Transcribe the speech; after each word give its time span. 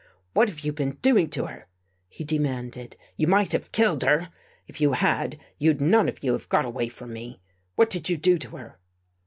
"What 0.33 0.49
have 0.49 0.61
you 0.61 0.73
been 0.73 0.95
doing 1.03 1.29
to 1.29 1.45
her?" 1.45 1.67
he 2.09 2.23
de 2.23 2.39
manded." 2.39 2.95
You 3.17 3.27
might 3.27 3.51
have 3.51 3.71
killed 3.71 4.01
her. 4.01 4.29
If 4.65 4.81
you 4.81 4.93
had, 4.93 5.39
you'd 5.59 5.79
none 5.79 6.09
of 6.09 6.23
you 6.23 6.31
have 6.31 6.49
got 6.49 6.65
away 6.65 6.89
from 6.89 7.13
me. 7.13 7.39
What 7.75 7.91
did 7.91 8.09
you 8.09 8.17
do 8.17 8.35
to 8.39 8.57
her? 8.57 8.79